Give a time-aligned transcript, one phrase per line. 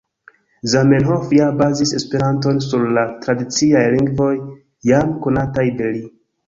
[0.71, 4.35] Zamenhof ja bazis Esperanton sur la tradiciaj lingvoj
[4.93, 6.07] jam konataj de li.